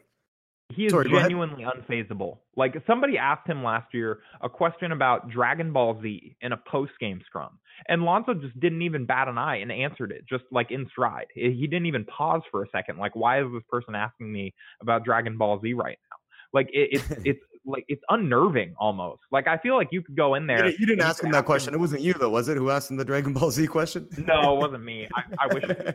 [0.70, 2.38] he is Sorry, genuinely unfazable.
[2.56, 6.92] Like somebody asked him last year a question about Dragon Ball Z in a post
[6.98, 7.58] game scrum,
[7.88, 11.26] and Lonzo just didn't even bat an eye and answered it just like in stride.
[11.34, 12.98] He didn't even pause for a second.
[12.98, 16.16] Like, why is this person asking me about Dragon Ball Z right now?
[16.52, 19.22] Like it, it's it's like it's unnerving almost.
[19.30, 20.68] Like I feel like you could go in there.
[20.68, 21.74] You didn't, ask him that question.
[21.74, 21.78] Him.
[21.78, 22.56] It wasn't you though, was it?
[22.56, 24.08] Who asked him the Dragon Ball Z question?
[24.26, 25.08] No, it wasn't me.
[25.14, 25.64] I, I wish.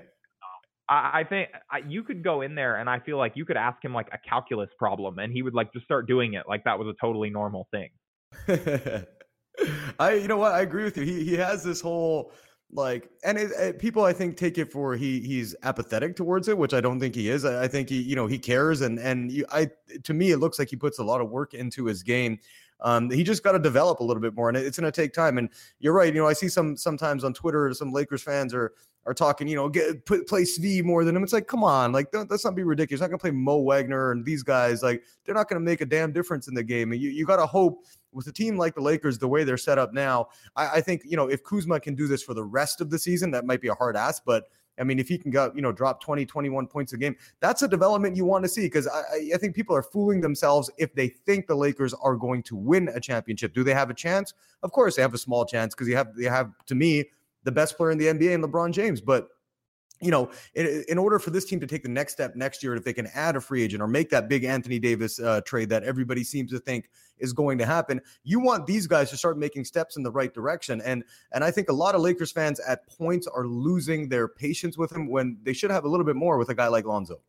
[0.89, 3.57] I, I think I, you could go in there and I feel like you could
[3.57, 6.63] ask him like a calculus problem and he would like just start doing it like
[6.65, 7.89] that was a totally normal thing.
[9.99, 10.53] I, you know what?
[10.53, 11.03] I agree with you.
[11.03, 12.33] He he has this whole
[12.73, 16.57] like, and it, it, people I think take it for he he's apathetic towards it,
[16.57, 17.45] which I don't think he is.
[17.45, 19.69] I, I think he you know he cares and and you, I
[20.03, 22.39] to me it looks like he puts a lot of work into his game.
[22.81, 25.13] Um, he just got to develop a little bit more, and it's going to take
[25.13, 25.37] time.
[25.37, 26.11] And you're right.
[26.11, 28.73] You know, I see some sometimes on Twitter, some Lakers fans are
[29.05, 31.23] are talking, you know, get put, play Svi more than him.
[31.23, 33.01] It's like, come on, like let's not be ridiculous.
[33.01, 34.83] Not gonna play Mo Wagner and these guys.
[34.83, 36.91] Like they're not gonna make a damn difference in the game.
[36.91, 39.77] And you you gotta hope with a team like the Lakers, the way they're set
[39.77, 40.27] up now.
[40.55, 42.99] I, I think you know if Kuzma can do this for the rest of the
[42.99, 44.45] season, that might be a hard ask, but.
[44.79, 47.61] I mean, if he can go, you know, drop 20, 21 points a game, that's
[47.61, 50.95] a development you want to see because I, I think people are fooling themselves if
[50.95, 53.53] they think the Lakers are going to win a championship.
[53.53, 54.33] Do they have a chance?
[54.63, 57.09] Of course, they have a small chance because you have, they have, to me,
[57.43, 59.01] the best player in the NBA and LeBron James.
[59.01, 59.27] But
[60.01, 62.75] you know, in, in, order for this team to take the next step next year,
[62.75, 65.69] if they can add a free agent or make that big Anthony Davis uh, trade
[65.69, 69.37] that everybody seems to think is going to happen, you want these guys to start
[69.37, 70.81] making steps in the right direction.
[70.81, 74.77] And and I think a lot of Lakers fans at points are losing their patience
[74.77, 77.21] with him when they should have a little bit more with a guy like Lonzo.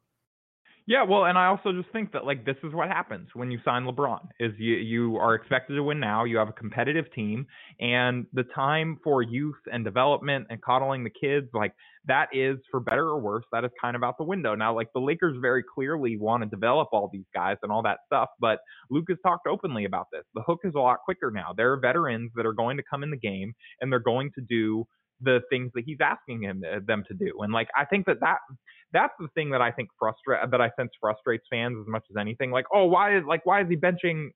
[0.87, 3.61] Yeah, well, and I also just think that like this is what happens when you
[3.65, 6.25] sign LeBron is you you are expected to win now.
[6.25, 7.47] You have a competitive team,
[7.81, 11.73] and the time for youth and development and coddling the kids like
[12.07, 14.75] that is for better or worse that is kind of out the window now.
[14.75, 18.31] Like the Lakers very clearly want to develop all these guys and all that stuff,
[18.41, 18.59] but
[18.91, 20.25] Luke has talked openly about this.
[20.35, 21.53] The hook is a lot quicker now.
[21.57, 24.41] There are veterans that are going to come in the game and they're going to
[24.41, 24.85] do
[25.23, 27.33] the things that he's asking him uh, them to do.
[27.41, 28.39] And like I think that that
[28.93, 32.17] that's the thing that I think frustrate that I sense frustrates fans as much as
[32.19, 32.51] anything.
[32.51, 34.29] Like, oh, why is like why is he benching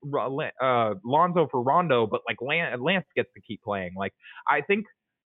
[0.61, 3.93] uh, Lonzo for Rondo, but like Lance, Lance gets to keep playing?
[3.97, 4.13] Like,
[4.49, 4.85] I think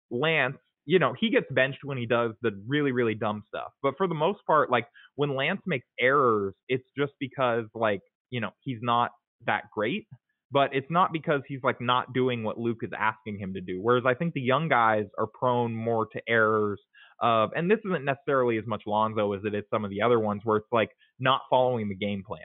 [0.09, 3.71] Lance, you know, he gets benched when he does the really really dumb stuff.
[3.83, 8.41] But for the most part, like when Lance makes errors, it's just because like you
[8.41, 9.11] know he's not
[9.45, 10.07] that great
[10.51, 13.79] but it's not because he's like not doing what Luke is asking him to do.
[13.81, 16.79] Whereas I think the young guys are prone more to errors
[17.21, 20.19] of, and this isn't necessarily as much Lonzo as it is some of the other
[20.19, 22.41] ones where it's like not following the game plan.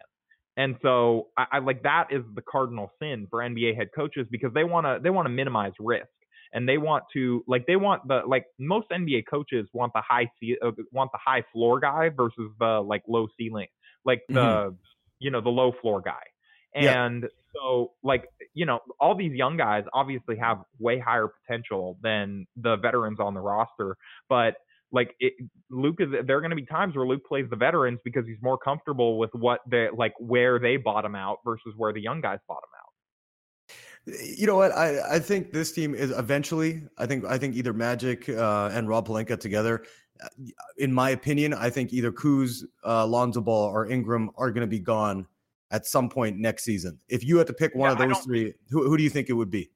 [0.57, 4.53] And so I, I like that is the cardinal sin for NBA head coaches because
[4.55, 6.07] they want to they want to minimize risk
[6.53, 10.31] and they want to like they want the like most NBA coaches want the high
[10.64, 13.66] uh, want the high floor guy versus the like low ceiling
[14.05, 14.75] like the mm-hmm.
[15.19, 16.23] you know the low floor guy
[16.74, 17.29] and yeah.
[17.55, 22.76] so, like, you know, all these young guys obviously have way higher potential than the
[22.76, 23.96] veterans on the roster.
[24.29, 24.57] But
[24.92, 25.35] like, it,
[25.70, 28.40] Luke is there are going to be times where Luke plays the veterans because he's
[28.42, 32.38] more comfortable with what they like where they bottom out versus where the young guys
[32.46, 32.87] bottom out.
[34.07, 34.70] You know what?
[34.70, 36.83] I, I think this team is eventually.
[36.96, 39.83] I think I think either Magic uh, and Rob Pelinka together.
[40.22, 40.29] Uh,
[40.79, 44.68] in my opinion, I think either Kuz, uh, Lonzo Ball, or Ingram are going to
[44.68, 45.26] be gone
[45.70, 46.98] at some point next season.
[47.09, 49.29] If you had to pick one yeah, of those three, who, who do you think
[49.29, 49.70] it would be?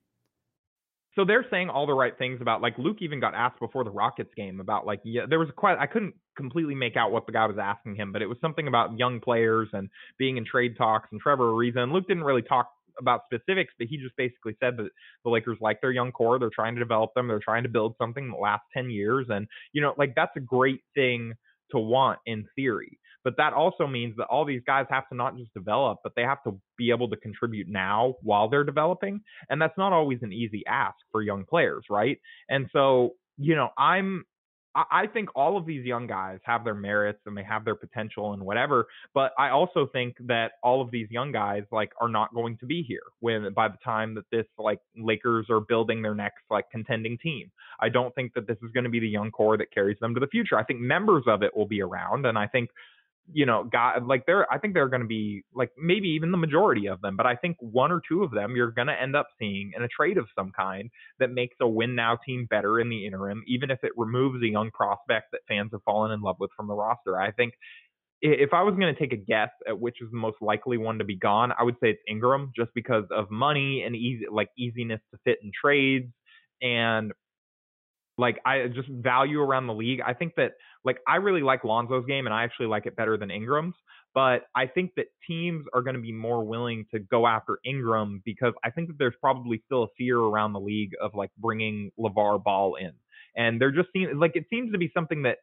[1.15, 3.91] So they're saying all the right things about like Luke even got asked before the
[3.91, 7.33] Rockets game about like yeah there was quite I couldn't completely make out what the
[7.33, 10.77] guy was asking him but it was something about young players and being in trade
[10.77, 14.55] talks and Trevor Ariza and Luke didn't really talk about specifics but he just basically
[14.61, 14.89] said that
[15.25, 17.95] the Lakers like their young core they're trying to develop them they're trying to build
[17.97, 21.33] something that lasts 10 years and you know like that's a great thing
[21.71, 25.37] to want in theory but that also means that all these guys have to not
[25.37, 29.21] just develop, but they have to be able to contribute now while they're developing.
[29.49, 32.19] And that's not always an easy ask for young players, right?
[32.49, 34.25] And so, you know, I'm
[34.73, 38.33] I think all of these young guys have their merits and they have their potential
[38.33, 38.87] and whatever.
[39.13, 42.65] But I also think that all of these young guys like are not going to
[42.65, 46.69] be here when by the time that this like Lakers are building their next like
[46.71, 47.51] contending team.
[47.81, 50.13] I don't think that this is going to be the young core that carries them
[50.13, 50.57] to the future.
[50.57, 52.69] I think members of it will be around, and I think
[53.33, 56.37] you know, got like there, I think they're going to be like maybe even the
[56.37, 59.15] majority of them, but I think one or two of them you're going to end
[59.15, 60.89] up seeing in a trade of some kind
[61.19, 64.47] that makes a win now team better in the interim, even if it removes a
[64.47, 67.19] young prospect that fans have fallen in love with from the roster.
[67.19, 67.53] I think
[68.21, 70.99] if I was going to take a guess at which is the most likely one
[70.99, 74.49] to be gone, I would say it's Ingram just because of money and easy, like
[74.57, 76.11] easiness to fit in trades
[76.61, 77.11] and
[78.17, 80.01] like I just value around the league.
[80.05, 80.51] I think that
[80.83, 83.75] like I really like Lonzo's game and I actually like it better than Ingram's,
[84.13, 88.21] but I think that teams are going to be more willing to go after Ingram
[88.25, 91.91] because I think that there's probably still a fear around the league of like bringing
[91.99, 92.91] LaVar Ball in.
[93.35, 95.37] And they're just seeing like it seems to be something that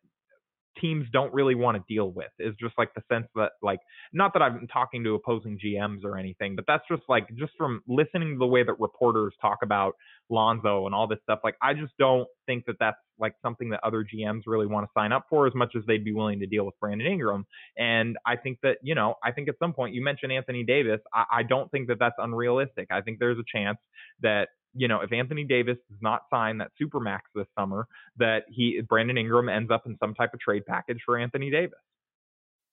[0.80, 3.80] teams don't really want to deal with is just like the sense that like
[4.12, 7.82] not that I'm talking to opposing GMs or anything, but that's just like just from
[7.86, 9.94] listening to the way that reporters talk about
[10.30, 11.40] Lonzo and all this stuff.
[11.44, 14.90] Like I just don't think that that's like something that other GMs really want to
[14.94, 17.46] sign up for as much as they'd be willing to deal with Brandon Ingram.
[17.76, 21.00] And I think that you know I think at some point you mentioned Anthony Davis.
[21.14, 22.88] I, I don't think that that's unrealistic.
[22.90, 23.78] I think there's a chance
[24.22, 28.44] that you know, if Anthony Davis does not sign that super max this summer, that
[28.48, 31.78] he Brandon Ingram ends up in some type of trade package for Anthony Davis.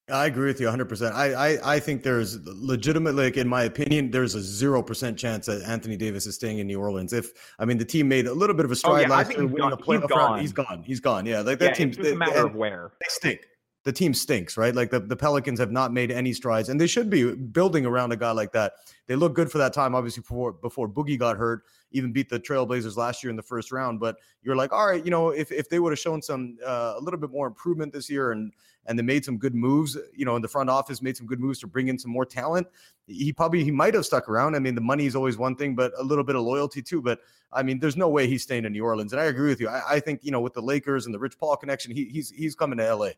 [0.07, 1.13] I agree with you 100%.
[1.13, 5.63] I, I, I think there's legitimately, like, in my opinion, there's a 0% chance that
[5.63, 7.11] Anthony Davis is staying in New Orleans.
[7.11, 9.31] If, I mean, the team made a little bit of a stride oh, yeah, last
[9.31, 10.39] year winning a playoff he's gone.
[10.39, 10.83] He's gone.
[10.83, 11.25] He's gone.
[11.25, 11.41] Yeah.
[11.41, 11.87] Like that yeah, team.
[11.87, 12.91] It's just a matter they, of where.
[12.99, 13.47] They stink
[13.85, 14.73] the team stinks, right?
[14.73, 18.11] Like the, the Pelicans have not made any strides, and they should be building around
[18.11, 18.73] a guy like that.
[19.05, 22.39] They look good for that time, obviously, before before Boogie got hurt, even beat the
[22.39, 23.99] Trailblazers last year in the first round.
[23.99, 26.95] But you're like, all right, you know, if, if they would have shown some uh,
[26.97, 28.51] a little bit more improvement this year and
[28.87, 31.39] and they made some good moves, you know, in the front office made some good
[31.39, 32.67] moves to bring in some more talent,
[33.05, 34.55] he probably he might have stuck around.
[34.55, 37.03] I mean, the money is always one thing, but a little bit of loyalty too.
[37.03, 37.19] But
[37.53, 39.13] I mean, there's no way he's staying in New Orleans.
[39.13, 39.69] And I agree with you.
[39.69, 42.31] I, I think, you know, with the Lakers and the Rich Paul connection, he, he's
[42.31, 43.09] he's coming to LA.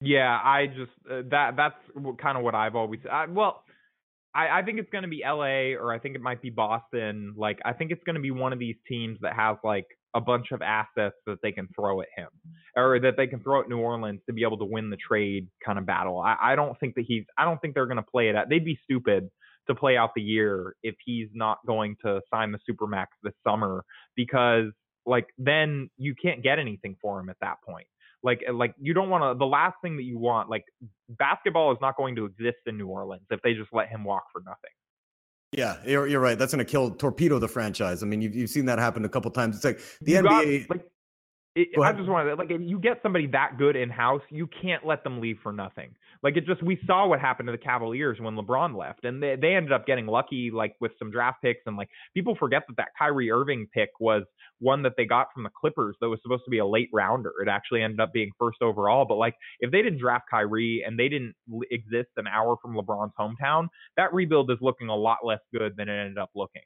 [0.00, 1.76] Yeah, I just uh, that that's
[2.20, 3.00] kind of what I've always.
[3.10, 3.64] I, well,
[4.34, 5.74] I, I think it's going to be L.A.
[5.74, 7.34] or I think it might be Boston.
[7.36, 10.20] Like I think it's going to be one of these teams that has like a
[10.20, 12.28] bunch of assets that they can throw at him
[12.76, 15.48] or that they can throw at New Orleans to be able to win the trade
[15.64, 16.18] kind of battle.
[16.20, 18.48] I, I don't think that he's I don't think they're going to play it out.
[18.50, 19.30] They'd be stupid
[19.68, 23.84] to play out the year if he's not going to sign the supermax this summer
[24.14, 24.72] because
[25.06, 27.86] like then you can't get anything for him at that point.
[28.26, 30.64] Like eh, like you don't want to the last thing that you want like
[31.08, 34.24] basketball is not going to exist in New Orleans if they just let him walk
[34.32, 34.70] for nothing.
[35.52, 36.36] Yeah, you're, you're right.
[36.36, 38.02] That's going to kill torpedo the franchise.
[38.02, 39.56] I mean, you've, you've seen that happen a couple times.
[39.56, 40.68] It's like the you NBA.
[40.68, 40.86] Got, like,
[41.56, 44.46] it, I just wanted to, like if you get somebody that good in house, you
[44.62, 45.94] can't let them leave for nothing.
[46.22, 49.36] Like it just we saw what happened to the Cavaliers when LeBron left, and they
[49.40, 52.76] they ended up getting lucky like with some draft picks, and like people forget that
[52.76, 54.24] that Kyrie Irving pick was
[54.58, 57.32] one that they got from the Clippers that was supposed to be a late rounder.
[57.40, 60.98] It actually ended up being first overall, but like if they didn't draft Kyrie and
[60.98, 61.34] they didn't
[61.70, 65.88] exist an hour from LeBron's hometown, that rebuild is looking a lot less good than
[65.88, 66.62] it ended up looking.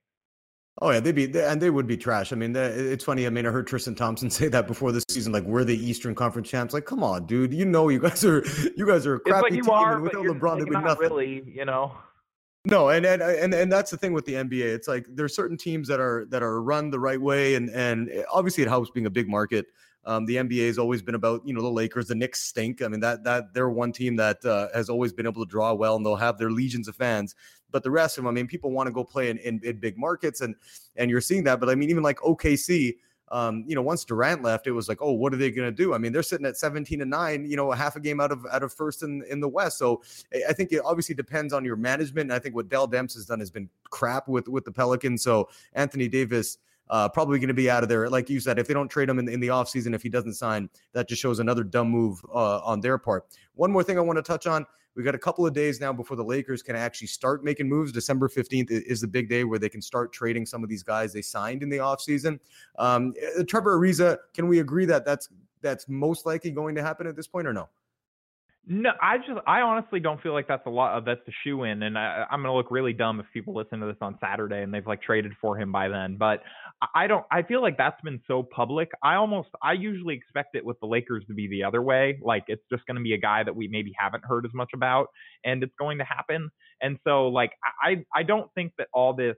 [0.78, 2.32] Oh yeah, they'd be and they would be trash.
[2.32, 3.26] I mean, it's funny.
[3.26, 6.14] I mean, I heard Tristan Thompson say that before the season, like we're the Eastern
[6.14, 6.72] Conference champs.
[6.72, 7.52] Like, come on, dude.
[7.52, 8.44] You know, you guys are
[8.76, 10.96] you guys are a crappy like team, are, and without LeBron, they'd be nothing.
[11.00, 11.96] Really, you know.
[12.66, 14.62] No, and, and and and that's the thing with the NBA.
[14.62, 18.10] It's like there's certain teams that are that are run the right way, and and
[18.30, 19.66] obviously it helps being a big market.
[20.04, 22.08] Um, the NBA has always been about you know the Lakers.
[22.08, 22.82] The Knicks stink.
[22.82, 25.72] I mean that that they're one team that uh, has always been able to draw
[25.72, 27.34] well, and they'll have their legions of fans.
[27.70, 29.78] But the rest of them, I mean, people want to go play in, in, in
[29.78, 30.54] big markets, and
[30.96, 31.60] and you're seeing that.
[31.60, 32.96] But I mean, even like OKC,
[33.30, 35.72] um, you know, once Durant left, it was like, oh, what are they going to
[35.72, 35.94] do?
[35.94, 38.32] I mean, they're sitting at 17 and nine, you know, a half a game out
[38.32, 39.78] of out of first in in the West.
[39.78, 40.02] So
[40.48, 42.30] I think it obviously depends on your management.
[42.30, 45.22] And I think what Dell Demps has done has been crap with with the Pelicans.
[45.22, 46.58] So Anthony Davis
[46.90, 48.10] uh, probably going to be out of there.
[48.10, 50.34] Like you said, if they don't trade him in, in the offseason, if he doesn't
[50.34, 53.26] sign, that just shows another dumb move uh, on their part.
[53.54, 54.66] One more thing I want to touch on.
[54.96, 57.92] We got a couple of days now before the Lakers can actually start making moves.
[57.92, 61.12] December 15th is the big day where they can start trading some of these guys
[61.12, 62.38] they signed in the offseason.
[62.78, 65.28] Um, uh, Trevor Ariza, can we agree that that's
[65.62, 67.68] that's most likely going to happen at this point or no?
[68.66, 70.96] No, I just I honestly don't feel like that's a lot.
[70.96, 73.80] Of, that's the shoe in, and I, am gonna look really dumb if people listen
[73.80, 76.16] to this on Saturday and they've like traded for him by then.
[76.16, 76.42] But
[76.94, 77.26] I don't.
[77.30, 78.90] I feel like that's been so public.
[79.02, 82.18] I almost I usually expect it with the Lakers to be the other way.
[82.22, 85.08] Like it's just gonna be a guy that we maybe haven't heard as much about,
[85.44, 86.50] and it's going to happen.
[86.80, 89.36] And so like I I don't think that all this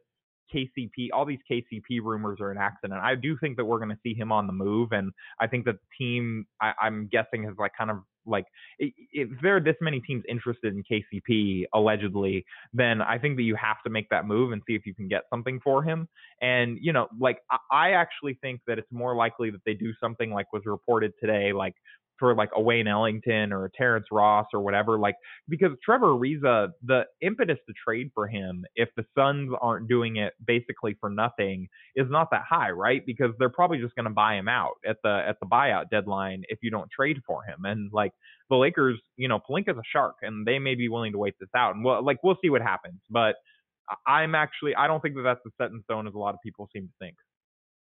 [0.54, 3.00] KCP, all these KCP rumors are an accident.
[3.02, 5.64] I do think that we're going to see him on the move, and I think
[5.64, 8.46] that the team, I, am guessing, has like kind of like
[8.78, 13.56] if there are this many teams interested in KCP allegedly, then I think that you
[13.56, 16.08] have to make that move and see if you can get something for him.
[16.40, 17.38] And you know, like
[17.70, 21.52] I actually think that it's more likely that they do something like was reported today,
[21.52, 21.74] like
[22.22, 24.96] for like a Wayne Ellington or a Terrence Ross or whatever.
[24.96, 25.16] Like
[25.48, 30.34] because Trevor Ariza, the impetus to trade for him, if the Suns aren't doing it
[30.46, 33.04] basically for nothing, is not that high, right?
[33.04, 36.44] Because they're probably just going to buy him out at the at the buyout deadline
[36.48, 37.64] if you don't trade for him.
[37.64, 38.12] And like
[38.48, 41.48] the Lakers, you know, Pelinka's a shark, and they may be willing to wait this
[41.56, 41.74] out.
[41.74, 43.34] And well, like we'll see what happens, but.
[44.06, 46.40] I'm actually I don't think that that's a set in stone as a lot of
[46.40, 47.16] people seem to think.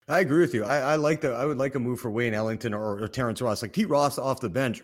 [0.07, 0.63] I agree with you.
[0.63, 1.31] I, I like the.
[1.31, 3.61] I would like a move for Wayne Ellington or, or Terrence Ross.
[3.61, 4.81] Like T-Ross off the bench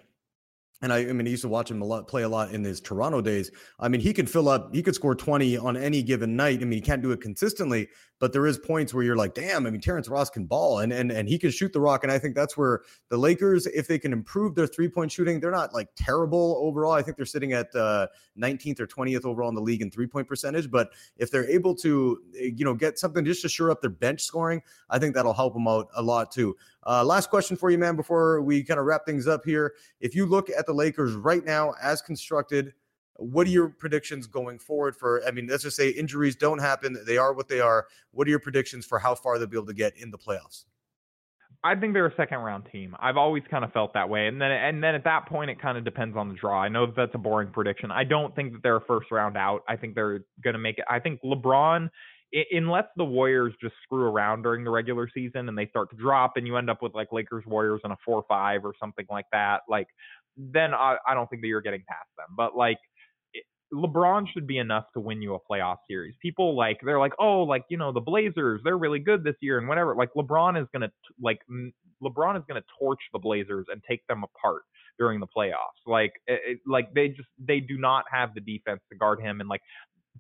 [0.82, 2.64] and I, I mean, I used to watch him a lot, play a lot in
[2.64, 3.50] his Toronto days.
[3.80, 6.62] I mean, he could fill up, he could score 20 on any given night.
[6.62, 7.88] I mean, he can't do it consistently,
[8.20, 10.94] but there is points where you're like, damn, I mean, Terrence Ross can ball and
[10.94, 12.04] and and he can shoot the rock.
[12.04, 15.52] And I think that's where the Lakers, if they can improve their three-point shooting, they're
[15.52, 16.94] not like terrible overall.
[16.94, 18.08] I think they're sitting at uh,
[18.40, 20.70] 19th or 20th overall in the league in three-point percentage.
[20.70, 23.90] But if they're able to, eh, you know, get something just to shore up their
[23.90, 26.56] bench scoring, I think that'll help them out a lot too.
[26.88, 29.74] Uh, last question for you, man, before we kind of wrap things up here.
[30.00, 32.74] If you look at the Lakers right now as constructed,
[33.16, 35.26] what are your predictions going forward for?
[35.26, 37.88] I mean, let's just say injuries don't happen, they are what they are.
[38.12, 40.66] What are your predictions for how far they'll be able to get in the playoffs?
[41.64, 42.96] I think they're a second round team.
[43.00, 45.60] I've always kind of felt that way, and then and then at that point, it
[45.60, 46.62] kind of depends on the draw.
[46.62, 47.90] I know that that's a boring prediction.
[47.90, 49.64] I don't think that they're a first round out.
[49.68, 50.86] I think they're going to make it.
[50.88, 51.90] I think LeBron
[52.52, 56.34] unless the Warriors just screw around during the regular season and they start to drop
[56.36, 59.26] and you end up with like Lakers Warriors in a four five or something like
[59.32, 59.88] that, like
[60.38, 62.28] then I, I don't think that you're getting past them.
[62.36, 62.78] But like
[63.74, 66.16] LeBron should be enough to win you a playoff series.
[66.22, 69.58] People like they're like, oh, like you know the Blazers, they're really good this year
[69.58, 69.96] and whatever.
[69.96, 71.40] Like LeBron is gonna like
[72.02, 74.62] LeBron is gonna torch the Blazers and take them apart
[74.98, 75.86] during the playoffs.
[75.86, 79.50] Like it, like they just they do not have the defense to guard him and
[79.50, 79.62] like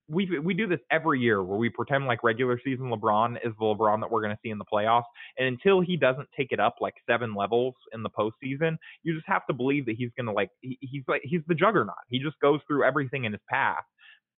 [0.10, 3.65] we we do this every year where we pretend like regular season LeBron is the
[3.65, 5.04] LeBron that we're going to see in the playoffs,
[5.38, 9.28] and until he doesn't take it up like seven levels in the postseason, you just
[9.28, 11.95] have to believe that he's going to like he, he's like he's the juggernaut.
[12.10, 13.84] He just goes through everything in his path,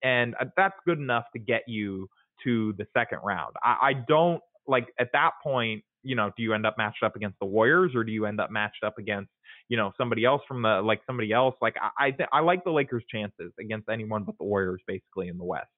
[0.04, 2.10] and uh, that's good enough to get you
[2.44, 3.56] to the second round.
[3.64, 7.16] I, I don't like at that point you know, do you end up matched up
[7.16, 9.30] against the Warriors or do you end up matched up against
[9.68, 11.56] you know somebody else from the like somebody else?
[11.62, 15.28] Like I I, th- I like the Lakers' chances against anyone but the Warriors, basically
[15.28, 15.70] in the West.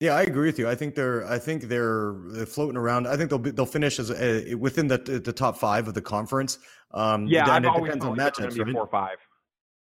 [0.00, 0.68] Yeah, I agree with you.
[0.68, 2.14] I think they're I think they're
[2.46, 3.06] floating around.
[3.06, 6.02] I think they'll be, they'll finish as a, within the the top five of the
[6.02, 6.58] conference.
[6.92, 8.58] Um, yeah, I've it depends on matchups.
[8.58, 8.72] Right?
[8.72, 9.18] Four five.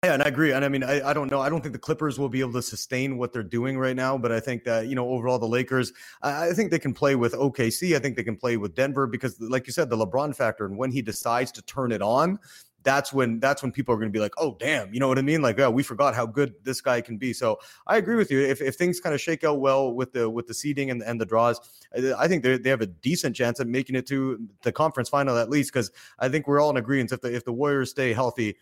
[0.07, 0.53] Yeah, and I agree.
[0.53, 1.41] And I mean, I, I don't know.
[1.41, 4.17] I don't think the Clippers will be able to sustain what they're doing right now.
[4.17, 5.93] But I think that, you know, overall, the Lakers,
[6.23, 7.97] I, I think they can play with OKC.
[7.97, 10.65] I think they can play with Denver because, like you said, the LeBron factor.
[10.65, 12.39] And when he decides to turn it on,
[12.85, 15.19] that's when that's when people are going to be like, oh damn, you know what
[15.19, 15.43] I mean?
[15.43, 17.33] Like, oh, we forgot how good this guy can be.
[17.33, 18.39] So I agree with you.
[18.41, 21.21] If, if things kind of shake out well with the with the seeding and, and
[21.21, 21.59] the draws,
[22.17, 25.51] I think they have a decent chance of making it to the conference final at
[25.51, 25.73] least.
[25.73, 25.91] Because
[26.21, 28.57] I think we're all in agreement if the if the Warriors stay healthy,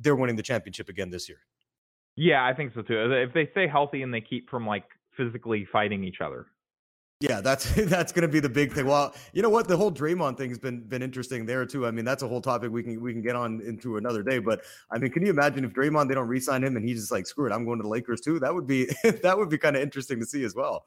[0.00, 1.38] they're winning the championship again this year.
[2.16, 3.12] Yeah, I think so too.
[3.12, 4.84] If they stay healthy and they keep from like
[5.16, 6.46] physically fighting each other.
[7.20, 8.86] Yeah, that's that's going to be the big thing.
[8.86, 11.86] Well, you know what, the whole Draymond thing's been been interesting there too.
[11.86, 14.40] I mean, that's a whole topic we can we can get on into another day.
[14.40, 17.12] But I mean, can you imagine if Draymond they don't re-sign him and he's just
[17.12, 18.40] like, screw it, I'm going to the Lakers too?
[18.40, 18.86] That would be
[19.22, 20.84] that would be kind of interesting to see as well.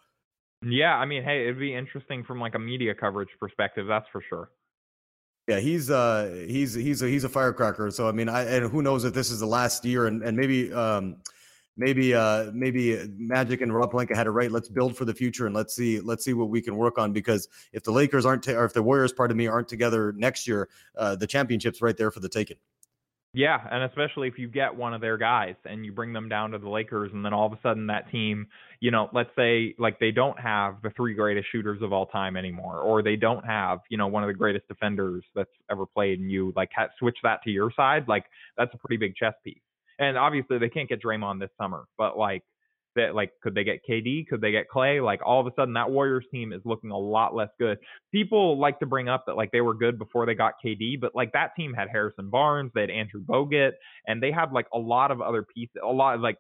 [0.62, 4.22] Yeah, I mean, hey, it'd be interesting from like a media coverage perspective, that's for
[4.28, 4.50] sure.
[5.48, 7.92] Yeah, he's uh he's he's a he's a firecracker.
[7.92, 10.36] So I mean, I and who knows if this is the last year and and
[10.36, 11.18] maybe um
[11.78, 14.52] maybe uh maybe Magic and Rob Pelinka had it right.
[14.52, 17.14] Let's build for the future and let's see let's see what we can work on
[17.14, 20.48] because if the Lakers aren't or if the Warriors, part of me, aren't together next
[20.48, 20.68] year,
[20.98, 22.58] uh, the championship's right there for the taking.
[23.38, 26.52] Yeah, and especially if you get one of their guys and you bring them down
[26.52, 28.48] to the Lakers, and then all of a sudden that team,
[28.80, 32.38] you know, let's say like they don't have the three greatest shooters of all time
[32.38, 36.22] anymore, or they don't have, you know, one of the greatest defenders that's ever played,
[36.22, 38.24] and you like switch that to your side, like
[38.58, 39.60] that's a pretty big chess piece.
[40.00, 42.44] And obviously they can't get Draymond this summer, but like
[42.96, 44.28] that like could they get KD?
[44.28, 45.00] Could they get Clay?
[45.00, 47.78] Like all of a sudden that Warriors team is looking a lot less good.
[48.12, 51.16] People like to bring up that like they were good before they got KD, but
[51.16, 53.72] like that team had Harrison Barnes, they had Andrew Bogut,
[54.08, 55.76] and they had like a lot of other pieces.
[55.84, 56.38] A lot of like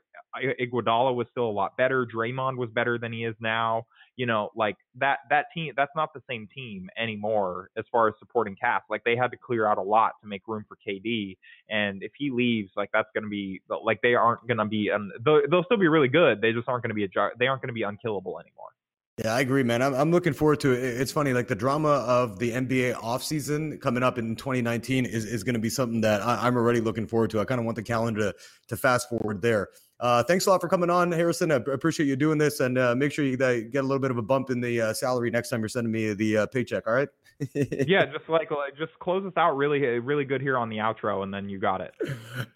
[0.59, 2.05] Iguodala was still a lot better.
[2.05, 3.85] Draymond was better than he is now
[4.15, 8.13] you know, like that that team that's not the same team anymore as far as
[8.19, 8.85] supporting cast.
[8.89, 11.37] Like they had to clear out a lot to make room for KD,
[11.69, 14.91] and if he leaves, like that's going to be like they aren't going to be.
[14.91, 16.41] Um, they'll, they'll still be really good.
[16.41, 18.69] They just aren't going to be a they aren't going to be unkillable anymore.
[19.17, 19.81] Yeah, I agree, man.
[19.81, 20.83] I'm, I'm looking forward to it.
[20.83, 25.45] It's funny, like the drama of the NBA offseason coming up in 2019 is, is
[25.45, 27.39] going to be something that I, am already looking forward to.
[27.39, 28.35] I kind of want the calendar to,
[28.67, 29.69] to fast forward there.
[29.99, 31.51] Uh, thanks a lot for coming on, Harrison.
[31.51, 34.17] I appreciate you doing this, and uh, make sure you get a little bit of
[34.17, 36.85] a bump in the uh, salary next time you're sending me the uh, paycheck.
[36.85, 37.07] All right?
[37.53, 41.23] yeah, just like, like just close us out really, really good here on the outro,
[41.23, 41.93] and then you got it.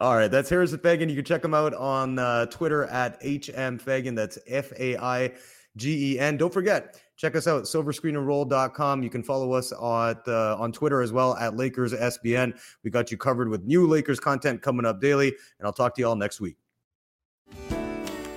[0.01, 1.09] All right, that's Harrison Faigen.
[1.09, 4.15] You can check him out on uh, Twitter at hm faigen.
[4.15, 5.31] That's F A I
[5.77, 6.35] G E N.
[6.35, 9.01] Don't forget, check us out silverscreenandroll.com.
[9.01, 12.59] You can follow us at, uh, on Twitter as well at Lakers SBN.
[12.83, 16.01] We got you covered with new Lakers content coming up daily, and I'll talk to
[16.01, 16.57] you all next week.